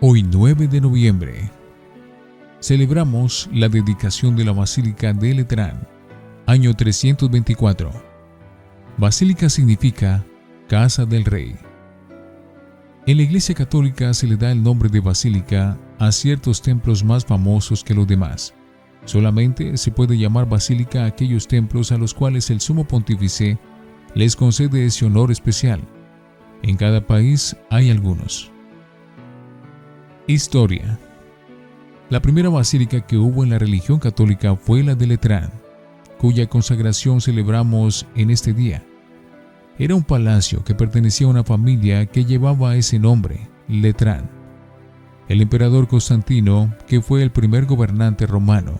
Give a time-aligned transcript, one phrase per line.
[0.00, 1.50] Hoy 9 de noviembre
[2.60, 5.88] celebramos la dedicación de la Basílica de Letrán,
[6.46, 7.90] año 324.
[8.96, 10.24] Basílica significa
[10.68, 11.56] Casa del Rey.
[13.08, 17.24] En la Iglesia Católica se le da el nombre de basílica a ciertos templos más
[17.24, 18.54] famosos que los demás.
[19.04, 23.58] Solamente se puede llamar basílica a aquellos templos a los cuales el sumo pontífice
[24.14, 25.80] les concede ese honor especial.
[26.62, 28.52] En cada país hay algunos.
[30.30, 30.98] Historia.
[32.10, 35.50] La primera basílica que hubo en la religión católica fue la de Letrán,
[36.18, 38.84] cuya consagración celebramos en este día.
[39.78, 44.28] Era un palacio que pertenecía a una familia que llevaba ese nombre, Letrán.
[45.30, 48.78] El emperador Constantino, que fue el primer gobernante romano,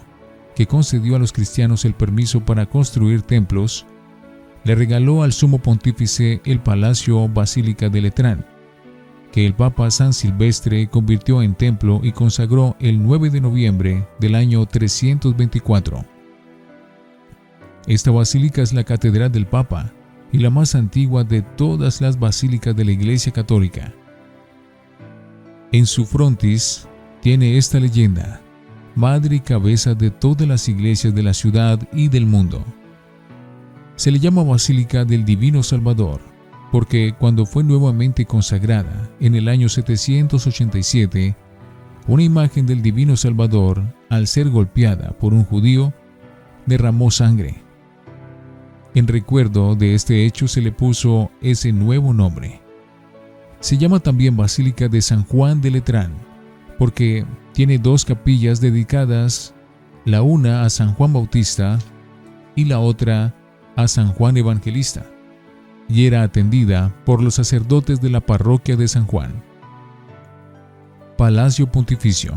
[0.55, 3.87] que concedió a los cristianos el permiso para construir templos,
[4.65, 8.58] le regaló al sumo pontífice el palacio Basílica de Letrán,
[9.39, 14.35] que el Papa San Silvestre convirtió en templo y consagró el 9 de noviembre del
[14.35, 16.05] año 324.
[17.87, 19.93] Esta basílica es la catedral del Papa
[20.33, 23.95] y la más antigua de todas las basílicas de la Iglesia Católica.
[25.71, 26.89] En su frontis
[27.21, 28.41] tiene esta leyenda,
[28.97, 32.65] madre y cabeza de todas las iglesias de la ciudad y del mundo.
[33.95, 36.38] Se le llama Basílica del Divino Salvador
[36.71, 41.35] porque cuando fue nuevamente consagrada en el año 787,
[42.07, 45.93] una imagen del Divino Salvador, al ser golpeada por un judío,
[46.67, 47.63] derramó sangre.
[48.95, 52.61] En recuerdo de este hecho se le puso ese nuevo nombre.
[53.61, 56.13] Se llama también Basílica de San Juan de Letrán,
[56.79, 59.55] porque tiene dos capillas dedicadas,
[60.05, 61.79] la una a San Juan Bautista
[62.55, 63.35] y la otra
[63.77, 65.05] a San Juan Evangelista
[65.89, 69.43] y era atendida por los sacerdotes de la parroquia de San Juan.
[71.17, 72.35] Palacio Pontificio.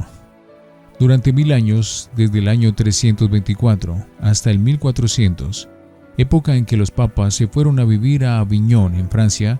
[0.99, 5.69] Durante mil años, desde el año 324 hasta el 1400,
[6.17, 9.59] época en que los papas se fueron a vivir a Aviñón, en Francia,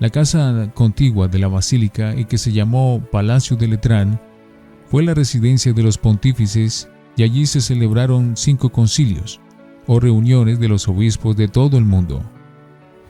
[0.00, 4.20] la casa contigua de la basílica y que se llamó Palacio de Letrán
[4.86, 9.40] fue la residencia de los pontífices y allí se celebraron cinco concilios
[9.86, 12.22] o reuniones de los obispos de todo el mundo.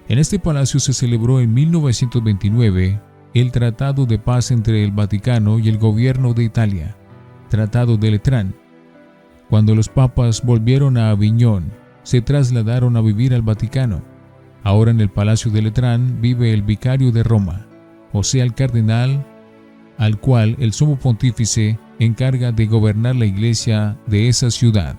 [0.06, 3.00] En este palacio se celebró en 1929
[3.32, 6.94] el Tratado de Paz entre el Vaticano y el gobierno de Italia,
[7.48, 8.54] Tratado de Letrán.
[9.48, 11.72] Cuando los papas volvieron a Aviñón,
[12.03, 14.03] se trasladaron a vivir al Vaticano.
[14.62, 17.66] Ahora en el Palacio de Letrán vive el vicario de Roma,
[18.12, 19.26] o sea, el cardenal,
[19.97, 24.98] al cual el sumo pontífice encarga de gobernar la iglesia de esa ciudad.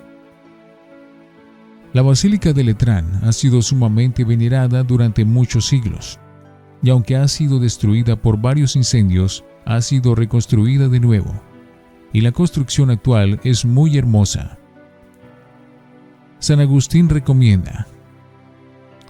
[1.96, 6.20] La Basílica de Letrán ha sido sumamente venerada durante muchos siglos,
[6.84, 11.34] y aunque ha sido destruida por varios incendios, ha sido reconstruida de nuevo,
[12.12, 14.58] y la construcción actual es muy hermosa.
[16.40, 17.88] San Agustín recomienda,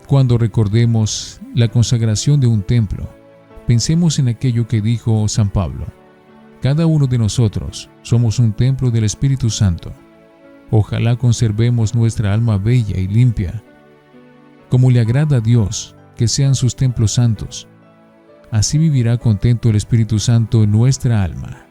[0.06, 3.10] cuando recordemos la consagración de un templo,
[3.66, 5.88] pensemos en aquello que dijo San Pablo.
[6.62, 9.92] Cada uno de nosotros somos un templo del Espíritu Santo
[10.72, 13.64] Ojalá conservemos nuestra alma bella y limpia,
[14.70, 17.68] como le agrada a Dios que sean sus templos santos.
[18.52, 21.65] Así vivirá contento el Espíritu Santo en nuestra alma.